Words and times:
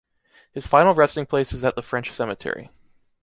His 0.51 0.65
final 0.65 0.95
resting 0.95 1.27
place 1.27 1.53
is 1.53 1.63
at 1.63 1.75
the 1.75 1.83
French 1.83 2.11
cemetery. 2.11 2.71